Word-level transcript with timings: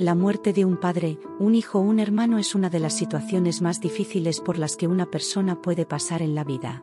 La 0.00 0.14
muerte 0.14 0.54
de 0.54 0.64
un 0.64 0.78
padre, 0.78 1.18
un 1.38 1.54
hijo 1.54 1.78
o 1.78 1.82
un 1.82 2.00
hermano 2.00 2.38
es 2.38 2.54
una 2.54 2.70
de 2.70 2.80
las 2.80 2.94
situaciones 2.94 3.60
más 3.60 3.82
difíciles 3.82 4.40
por 4.40 4.56
las 4.56 4.78
que 4.78 4.88
una 4.88 5.10
persona 5.10 5.60
puede 5.60 5.84
pasar 5.84 6.22
en 6.22 6.34
la 6.34 6.42
vida. 6.42 6.82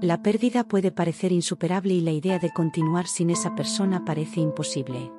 La 0.00 0.20
pérdida 0.20 0.64
puede 0.64 0.90
parecer 0.90 1.30
insuperable 1.30 1.94
y 1.94 2.00
la 2.00 2.10
idea 2.10 2.40
de 2.40 2.50
continuar 2.52 3.06
sin 3.06 3.30
esa 3.30 3.54
persona 3.54 4.04
parece 4.04 4.40
imposible. 4.40 5.12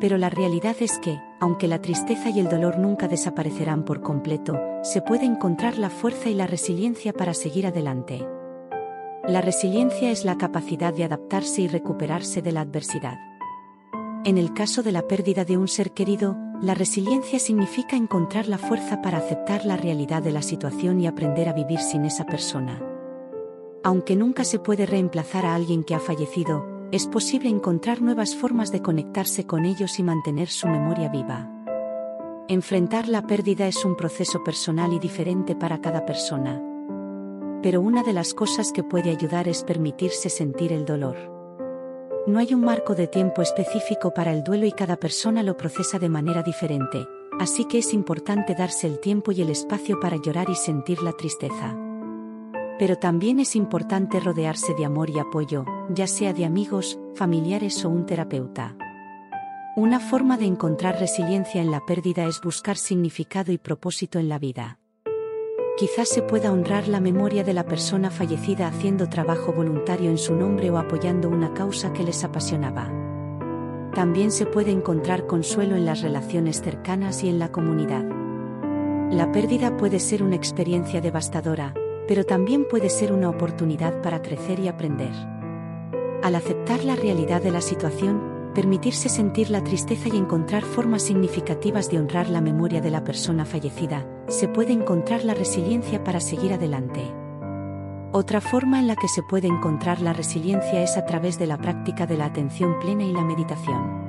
Pero 0.00 0.16
la 0.16 0.30
realidad 0.30 0.76
es 0.80 0.98
que, 0.98 1.20
aunque 1.40 1.68
la 1.68 1.82
tristeza 1.82 2.30
y 2.30 2.40
el 2.40 2.48
dolor 2.48 2.78
nunca 2.78 3.06
desaparecerán 3.06 3.84
por 3.84 4.00
completo, 4.00 4.58
se 4.84 5.02
puede 5.02 5.26
encontrar 5.26 5.76
la 5.76 5.90
fuerza 5.90 6.30
y 6.30 6.34
la 6.34 6.46
resiliencia 6.46 7.12
para 7.12 7.34
seguir 7.34 7.66
adelante. 7.66 8.26
La 9.26 9.42
resiliencia 9.42 10.10
es 10.10 10.24
la 10.24 10.38
capacidad 10.38 10.94
de 10.94 11.04
adaptarse 11.04 11.60
y 11.60 11.68
recuperarse 11.68 12.40
de 12.40 12.52
la 12.52 12.62
adversidad. 12.62 13.27
En 14.24 14.36
el 14.36 14.52
caso 14.52 14.82
de 14.82 14.92
la 14.92 15.06
pérdida 15.06 15.44
de 15.44 15.56
un 15.56 15.68
ser 15.68 15.92
querido, 15.92 16.36
la 16.60 16.74
resiliencia 16.74 17.38
significa 17.38 17.96
encontrar 17.96 18.48
la 18.48 18.58
fuerza 18.58 19.00
para 19.00 19.18
aceptar 19.18 19.64
la 19.64 19.76
realidad 19.76 20.22
de 20.22 20.32
la 20.32 20.42
situación 20.42 21.00
y 21.00 21.06
aprender 21.06 21.48
a 21.48 21.52
vivir 21.52 21.78
sin 21.78 22.04
esa 22.04 22.26
persona. 22.26 22.82
Aunque 23.84 24.16
nunca 24.16 24.42
se 24.42 24.58
puede 24.58 24.86
reemplazar 24.86 25.46
a 25.46 25.54
alguien 25.54 25.84
que 25.84 25.94
ha 25.94 26.00
fallecido, 26.00 26.66
es 26.90 27.06
posible 27.06 27.48
encontrar 27.48 28.02
nuevas 28.02 28.34
formas 28.34 28.72
de 28.72 28.82
conectarse 28.82 29.46
con 29.46 29.64
ellos 29.64 29.98
y 30.00 30.02
mantener 30.02 30.48
su 30.48 30.66
memoria 30.66 31.08
viva. 31.08 31.48
Enfrentar 32.48 33.08
la 33.08 33.26
pérdida 33.26 33.68
es 33.68 33.84
un 33.84 33.94
proceso 33.94 34.42
personal 34.42 34.92
y 34.92 34.98
diferente 34.98 35.54
para 35.54 35.80
cada 35.80 36.04
persona. 36.04 36.60
Pero 37.62 37.80
una 37.80 38.02
de 38.02 38.14
las 38.14 38.34
cosas 38.34 38.72
que 38.72 38.82
puede 38.82 39.10
ayudar 39.10 39.46
es 39.46 39.62
permitirse 39.62 40.28
sentir 40.28 40.72
el 40.72 40.84
dolor. 40.84 41.37
No 42.28 42.40
hay 42.40 42.52
un 42.52 42.60
marco 42.60 42.94
de 42.94 43.06
tiempo 43.06 43.40
específico 43.40 44.12
para 44.12 44.32
el 44.32 44.44
duelo 44.44 44.66
y 44.66 44.72
cada 44.72 44.98
persona 44.98 45.42
lo 45.42 45.56
procesa 45.56 45.98
de 45.98 46.10
manera 46.10 46.42
diferente, 46.42 47.08
así 47.40 47.64
que 47.64 47.78
es 47.78 47.94
importante 47.94 48.54
darse 48.54 48.86
el 48.86 49.00
tiempo 49.00 49.32
y 49.32 49.40
el 49.40 49.48
espacio 49.48 49.98
para 49.98 50.18
llorar 50.18 50.50
y 50.50 50.54
sentir 50.54 51.02
la 51.02 51.12
tristeza. 51.12 51.74
Pero 52.78 52.96
también 52.96 53.40
es 53.40 53.56
importante 53.56 54.20
rodearse 54.20 54.74
de 54.74 54.84
amor 54.84 55.08
y 55.08 55.18
apoyo, 55.18 55.64
ya 55.88 56.06
sea 56.06 56.34
de 56.34 56.44
amigos, 56.44 57.00
familiares 57.14 57.82
o 57.86 57.88
un 57.88 58.04
terapeuta. 58.04 58.76
Una 59.74 59.98
forma 59.98 60.36
de 60.36 60.44
encontrar 60.44 61.00
resiliencia 61.00 61.62
en 61.62 61.70
la 61.70 61.86
pérdida 61.86 62.26
es 62.26 62.42
buscar 62.42 62.76
significado 62.76 63.52
y 63.52 63.56
propósito 63.56 64.18
en 64.18 64.28
la 64.28 64.38
vida. 64.38 64.78
Quizás 65.78 66.08
se 66.08 66.22
pueda 66.22 66.50
honrar 66.50 66.88
la 66.88 66.98
memoria 66.98 67.44
de 67.44 67.52
la 67.52 67.64
persona 67.64 68.10
fallecida 68.10 68.66
haciendo 68.66 69.08
trabajo 69.08 69.52
voluntario 69.52 70.10
en 70.10 70.18
su 70.18 70.34
nombre 70.34 70.70
o 70.70 70.76
apoyando 70.76 71.28
una 71.28 71.54
causa 71.54 71.92
que 71.92 72.02
les 72.02 72.24
apasionaba. 72.24 72.90
También 73.94 74.32
se 74.32 74.44
puede 74.44 74.72
encontrar 74.72 75.28
consuelo 75.28 75.76
en 75.76 75.86
las 75.86 76.02
relaciones 76.02 76.60
cercanas 76.62 77.22
y 77.22 77.28
en 77.28 77.38
la 77.38 77.52
comunidad. 77.52 78.04
La 79.12 79.30
pérdida 79.30 79.76
puede 79.76 80.00
ser 80.00 80.24
una 80.24 80.34
experiencia 80.34 81.00
devastadora, 81.00 81.72
pero 82.08 82.24
también 82.24 82.66
puede 82.68 82.90
ser 82.90 83.12
una 83.12 83.30
oportunidad 83.30 84.02
para 84.02 84.20
crecer 84.20 84.58
y 84.58 84.66
aprender. 84.66 85.12
Al 86.24 86.34
aceptar 86.34 86.82
la 86.82 86.96
realidad 86.96 87.40
de 87.40 87.52
la 87.52 87.60
situación, 87.60 88.37
permitirse 88.48 89.08
sentir 89.08 89.50
la 89.50 89.62
tristeza 89.62 90.08
y 90.08 90.16
encontrar 90.16 90.64
formas 90.64 91.02
significativas 91.02 91.90
de 91.90 91.98
honrar 91.98 92.28
la 92.28 92.40
memoria 92.40 92.80
de 92.80 92.90
la 92.90 93.04
persona 93.04 93.44
fallecida, 93.44 94.06
se 94.28 94.48
puede 94.48 94.72
encontrar 94.72 95.24
la 95.24 95.34
resiliencia 95.34 96.02
para 96.04 96.20
seguir 96.20 96.52
adelante. 96.52 97.02
Otra 98.12 98.40
forma 98.40 98.80
en 98.80 98.86
la 98.86 98.96
que 98.96 99.08
se 99.08 99.22
puede 99.22 99.48
encontrar 99.48 100.00
la 100.00 100.12
resiliencia 100.12 100.82
es 100.82 100.96
a 100.96 101.04
través 101.04 101.38
de 101.38 101.46
la 101.46 101.58
práctica 101.58 102.06
de 102.06 102.16
la 102.16 102.24
atención 102.24 102.78
plena 102.80 103.04
y 103.04 103.12
la 103.12 103.22
meditación. 103.22 104.08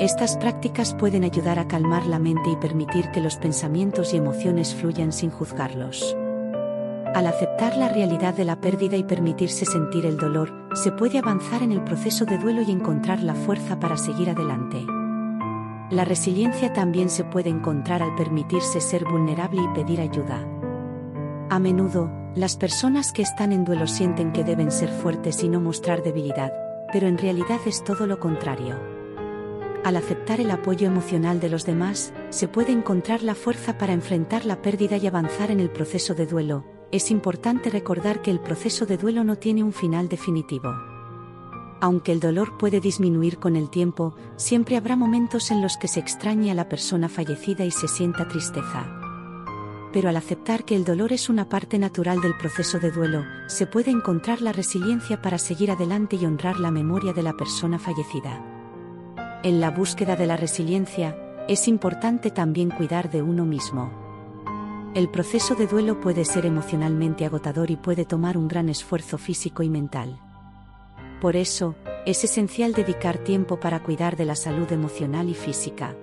Estas 0.00 0.36
prácticas 0.36 0.94
pueden 0.94 1.22
ayudar 1.22 1.58
a 1.58 1.68
calmar 1.68 2.06
la 2.06 2.18
mente 2.18 2.50
y 2.50 2.56
permitir 2.56 3.10
que 3.10 3.20
los 3.20 3.36
pensamientos 3.36 4.14
y 4.14 4.16
emociones 4.16 4.74
fluyan 4.74 5.12
sin 5.12 5.30
juzgarlos. 5.30 6.16
Al 7.14 7.26
aceptar 7.26 7.76
la 7.76 7.90
realidad 7.90 8.32
de 8.34 8.46
la 8.46 8.60
pérdida 8.60 8.96
y 8.96 9.04
permitirse 9.04 9.66
sentir 9.66 10.06
el 10.06 10.16
dolor, 10.16 10.61
se 10.74 10.90
puede 10.92 11.18
avanzar 11.18 11.62
en 11.62 11.72
el 11.72 11.82
proceso 11.82 12.24
de 12.24 12.38
duelo 12.38 12.62
y 12.62 12.70
encontrar 12.70 13.22
la 13.22 13.34
fuerza 13.34 13.78
para 13.78 13.96
seguir 13.96 14.30
adelante. 14.30 14.84
La 15.90 16.04
resiliencia 16.04 16.72
también 16.72 17.10
se 17.10 17.24
puede 17.24 17.50
encontrar 17.50 18.02
al 18.02 18.14
permitirse 18.14 18.80
ser 18.80 19.04
vulnerable 19.04 19.60
y 19.62 19.68
pedir 19.74 20.00
ayuda. 20.00 20.46
A 21.50 21.58
menudo, 21.58 22.10
las 22.34 22.56
personas 22.56 23.12
que 23.12 23.20
están 23.20 23.52
en 23.52 23.64
duelo 23.64 23.86
sienten 23.86 24.32
que 24.32 24.44
deben 24.44 24.70
ser 24.70 24.88
fuertes 24.88 25.42
y 25.44 25.50
no 25.50 25.60
mostrar 25.60 26.02
debilidad, 26.02 26.52
pero 26.90 27.06
en 27.06 27.18
realidad 27.18 27.60
es 27.66 27.84
todo 27.84 28.06
lo 28.06 28.18
contrario. 28.18 28.74
Al 29.84 29.96
aceptar 29.96 30.40
el 30.40 30.50
apoyo 30.50 30.86
emocional 30.86 31.40
de 31.40 31.50
los 31.50 31.66
demás, 31.66 32.14
se 32.30 32.48
puede 32.48 32.72
encontrar 32.72 33.22
la 33.22 33.34
fuerza 33.34 33.76
para 33.76 33.92
enfrentar 33.92 34.46
la 34.46 34.62
pérdida 34.62 34.96
y 34.96 35.06
avanzar 35.06 35.50
en 35.50 35.60
el 35.60 35.70
proceso 35.70 36.14
de 36.14 36.24
duelo, 36.24 36.64
es 36.92 37.10
importante 37.10 37.70
recordar 37.70 38.20
que 38.20 38.30
el 38.30 38.38
proceso 38.38 38.84
de 38.84 38.98
duelo 38.98 39.24
no 39.24 39.36
tiene 39.36 39.64
un 39.64 39.72
final 39.72 40.08
definitivo. 40.08 40.74
Aunque 41.80 42.12
el 42.12 42.20
dolor 42.20 42.58
puede 42.58 42.80
disminuir 42.80 43.38
con 43.38 43.56
el 43.56 43.70
tiempo, 43.70 44.14
siempre 44.36 44.76
habrá 44.76 44.94
momentos 44.94 45.50
en 45.50 45.62
los 45.62 45.78
que 45.78 45.88
se 45.88 46.00
extrañe 46.00 46.50
a 46.50 46.54
la 46.54 46.68
persona 46.68 47.08
fallecida 47.08 47.64
y 47.64 47.70
se 47.70 47.88
sienta 47.88 48.28
tristeza. 48.28 48.86
Pero 49.92 50.10
al 50.10 50.16
aceptar 50.16 50.64
que 50.64 50.76
el 50.76 50.84
dolor 50.84 51.12
es 51.12 51.28
una 51.28 51.48
parte 51.48 51.78
natural 51.78 52.20
del 52.20 52.36
proceso 52.36 52.78
de 52.78 52.90
duelo, 52.90 53.24
se 53.46 53.66
puede 53.66 53.90
encontrar 53.90 54.42
la 54.42 54.52
resiliencia 54.52 55.20
para 55.22 55.38
seguir 55.38 55.70
adelante 55.70 56.16
y 56.16 56.26
honrar 56.26 56.60
la 56.60 56.70
memoria 56.70 57.14
de 57.14 57.22
la 57.22 57.32
persona 57.32 57.78
fallecida. 57.78 58.44
En 59.42 59.60
la 59.60 59.70
búsqueda 59.70 60.14
de 60.14 60.26
la 60.26 60.36
resiliencia, 60.36 61.16
es 61.48 61.66
importante 61.66 62.30
también 62.30 62.70
cuidar 62.70 63.10
de 63.10 63.22
uno 63.22 63.44
mismo. 63.44 64.11
El 64.94 65.08
proceso 65.08 65.54
de 65.54 65.66
duelo 65.66 66.00
puede 66.00 66.26
ser 66.26 66.44
emocionalmente 66.44 67.24
agotador 67.24 67.70
y 67.70 67.76
puede 67.76 68.04
tomar 68.04 68.36
un 68.36 68.46
gran 68.46 68.68
esfuerzo 68.68 69.16
físico 69.16 69.62
y 69.62 69.70
mental. 69.70 70.20
Por 71.18 71.34
eso, 71.34 71.76
es 72.04 72.22
esencial 72.24 72.74
dedicar 72.74 73.16
tiempo 73.16 73.58
para 73.58 73.82
cuidar 73.82 74.16
de 74.16 74.26
la 74.26 74.34
salud 74.34 74.70
emocional 74.70 75.30
y 75.30 75.34
física. 75.34 75.96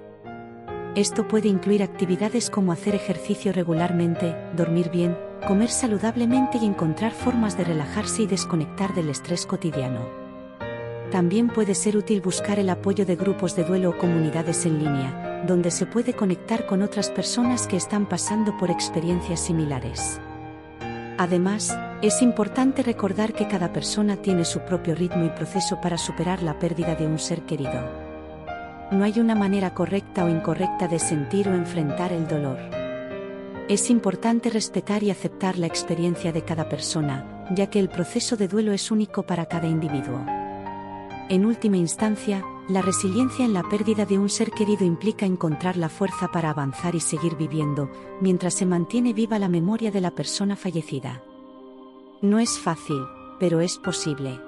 Esto 0.96 1.28
puede 1.28 1.50
incluir 1.50 1.84
actividades 1.84 2.50
como 2.50 2.72
hacer 2.72 2.96
ejercicio 2.96 3.54
regularmente, 3.54 4.36
dormir 4.58 4.90
bien, 4.90 5.16
comer 5.48 5.70
saludablemente 5.70 6.58
y 6.58 6.66
encontrar 6.66 7.12
formas 7.12 7.56
de 7.60 7.66
relajarse 7.66 8.24
y 8.24 8.26
desconectar 8.26 8.96
del 8.96 9.10
estrés 9.10 9.46
cotidiano. 9.46 10.00
También 11.12 11.50
puede 11.50 11.76
ser 11.76 11.96
útil 11.96 12.22
buscar 12.22 12.58
el 12.58 12.70
apoyo 12.70 13.06
de 13.06 13.16
grupos 13.16 13.56
de 13.56 13.66
duelo 13.66 13.92
o 13.92 13.98
comunidades 14.00 14.66
en 14.66 14.80
línea, 14.80 15.29
donde 15.48 15.72
se 15.72 15.86
puede 15.86 16.14
conectar 16.14 16.66
con 16.66 16.82
otras 16.82 17.10
personas 17.10 17.68
que 17.68 17.78
están 17.78 18.08
pasando 18.08 18.58
por 18.58 18.72
experiencias 18.72 19.40
similares. 19.40 20.20
Además, 21.18 21.78
es 22.02 22.22
importante 22.22 22.82
recordar 22.82 23.34
que 23.34 23.48
cada 23.48 23.74
persona 23.74 24.16
tiene 24.18 24.46
su 24.46 24.62
propio 24.62 24.96
ritmo 24.96 25.26
y 25.26 25.30
proceso 25.30 25.82
para 25.82 25.98
superar 25.98 26.42
la 26.42 26.58
pérdida 26.58 26.96
de 26.96 27.06
un 27.08 27.20
ser 27.20 27.42
querido. 27.42 28.10
No 28.92 29.04
hay 29.04 29.20
una 29.20 29.36
manera 29.36 29.74
correcta 29.74 30.26
o 30.26 30.30
incorrecta 30.30 30.88
de 30.88 30.98
sentir 30.98 31.50
o 31.50 31.54
enfrentar 31.54 32.14
el 32.14 32.28
dolor. 32.28 32.58
Es 33.68 33.90
importante 33.90 34.50
respetar 34.50 35.04
y 35.04 35.12
aceptar 35.12 35.60
la 35.60 35.68
experiencia 35.68 36.32
de 36.32 36.44
cada 36.44 36.70
persona, 36.70 37.46
ya 37.52 37.68
que 37.68 37.80
el 37.80 37.90
proceso 37.90 38.36
de 38.36 38.48
duelo 38.48 38.72
es 38.72 38.90
único 38.90 39.24
para 39.24 39.46
cada 39.46 39.68
individuo. 39.68 40.26
En 41.30 41.46
última 41.46 41.78
instancia, 41.78 42.44
la 42.70 42.84
resiliencia 42.84 43.44
en 43.44 43.54
la 43.54 43.64
pérdida 43.64 44.06
de 44.06 44.20
un 44.20 44.30
ser 44.30 44.52
querido 44.52 44.86
implica 44.86 45.26
encontrar 45.26 45.76
la 45.76 45.90
fuerza 45.90 46.28
para 46.28 46.52
avanzar 46.52 46.94
y 46.94 47.00
seguir 47.00 47.36
viviendo, 47.36 47.90
mientras 48.22 48.54
se 48.54 48.66
mantiene 48.68 49.12
viva 49.12 49.40
la 49.40 49.50
memoria 49.50 49.90
de 49.90 50.02
la 50.02 50.12
persona 50.12 50.56
fallecida. 50.56 51.24
No 52.22 52.38
es 52.38 52.60
fácil, 52.60 53.02
pero 53.40 53.60
es 53.60 53.78
posible. 53.78 54.40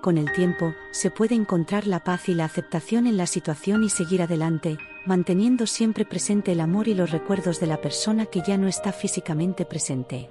Con 0.00 0.18
el 0.18 0.32
tiempo, 0.32 0.74
se 0.90 1.10
puede 1.10 1.36
encontrar 1.36 1.86
la 1.86 2.02
paz 2.02 2.28
y 2.28 2.34
la 2.34 2.46
aceptación 2.46 3.06
en 3.06 3.16
la 3.16 3.26
situación 3.26 3.84
y 3.84 3.90
seguir 3.90 4.22
adelante, 4.22 4.78
manteniendo 5.06 5.66
siempre 5.66 6.04
presente 6.04 6.52
el 6.52 6.60
amor 6.60 6.88
y 6.88 6.94
los 6.94 7.10
recuerdos 7.10 7.60
de 7.60 7.66
la 7.66 7.80
persona 7.80 8.26
que 8.26 8.42
ya 8.44 8.58
no 8.58 8.66
está 8.66 8.92
físicamente 8.92 9.64
presente. 9.64 10.28